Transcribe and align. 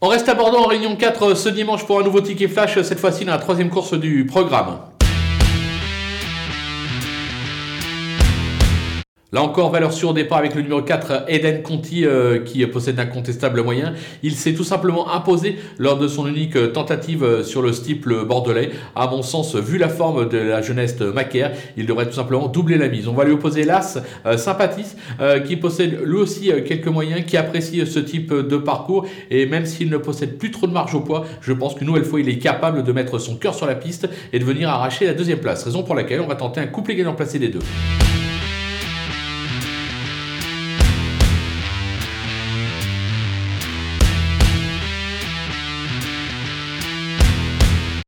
On 0.00 0.06
reste 0.06 0.28
à 0.28 0.34
Bordeaux 0.34 0.58
en 0.58 0.68
Réunion 0.68 0.94
4 0.94 1.34
ce 1.34 1.48
dimanche 1.48 1.84
pour 1.84 1.98
un 1.98 2.04
nouveau 2.04 2.20
ticket 2.20 2.46
flash, 2.46 2.80
cette 2.82 3.00
fois-ci 3.00 3.24
dans 3.24 3.32
la 3.32 3.38
troisième 3.38 3.68
course 3.68 3.94
du 3.94 4.26
programme. 4.26 4.78
Là 9.30 9.42
encore, 9.42 9.70
valeur 9.70 9.92
sûre 9.92 10.14
départ 10.14 10.38
avec 10.38 10.54
le 10.54 10.62
numéro 10.62 10.80
4, 10.80 11.24
Eden 11.28 11.62
Conti, 11.62 12.06
euh, 12.06 12.38
qui 12.38 12.66
possède 12.66 12.94
d'incontestables 12.94 13.62
moyens. 13.62 13.92
Il 14.22 14.34
s'est 14.34 14.54
tout 14.54 14.64
simplement 14.64 15.12
imposé 15.12 15.58
lors 15.76 15.98
de 15.98 16.08
son 16.08 16.26
unique 16.26 16.72
tentative 16.72 17.22
euh, 17.22 17.42
sur 17.42 17.60
le 17.60 17.74
steeple 17.74 18.24
bordelais. 18.24 18.70
À 18.96 19.06
mon 19.06 19.20
sens, 19.20 19.54
vu 19.54 19.76
la 19.76 19.90
forme 19.90 20.30
de 20.30 20.38
la 20.38 20.62
jeunesse 20.62 20.98
Macaire, 21.00 21.52
il 21.76 21.84
devrait 21.84 22.06
tout 22.06 22.14
simplement 22.14 22.48
doubler 22.48 22.78
la 22.78 22.88
mise. 22.88 23.06
On 23.06 23.12
va 23.12 23.24
lui 23.24 23.32
opposer 23.32 23.64
l'As 23.64 23.98
euh, 24.24 24.38
Sympathis, 24.38 24.96
qui 25.46 25.56
possède 25.56 26.00
lui 26.06 26.16
aussi 26.16 26.50
quelques 26.66 26.88
moyens, 26.88 27.26
qui 27.26 27.36
apprécie 27.36 27.86
ce 27.86 27.98
type 27.98 28.32
de 28.32 28.56
parcours. 28.56 29.04
Et 29.30 29.44
même 29.44 29.66
s'il 29.66 29.90
ne 29.90 29.98
possède 29.98 30.38
plus 30.38 30.50
trop 30.50 30.66
de 30.66 30.72
marge 30.72 30.94
au 30.94 31.00
poids, 31.00 31.26
je 31.42 31.52
pense 31.52 31.74
qu'une 31.74 31.88
nouvelle 31.88 32.06
fois, 32.06 32.18
il 32.18 32.30
est 32.30 32.38
capable 32.38 32.82
de 32.82 32.92
mettre 32.92 33.18
son 33.18 33.36
cœur 33.36 33.54
sur 33.54 33.66
la 33.66 33.74
piste 33.74 34.08
et 34.32 34.38
de 34.38 34.44
venir 34.46 34.70
arracher 34.70 35.04
la 35.04 35.12
deuxième 35.12 35.40
place. 35.40 35.64
Raison 35.64 35.82
pour 35.82 35.94
laquelle 35.94 36.22
on 36.22 36.26
va 36.26 36.36
tenter 36.36 36.62
un 36.62 36.66
couplet 36.66 36.94
gagnant 36.94 37.14
placé 37.14 37.38
des 37.38 37.48
deux. 37.48 37.60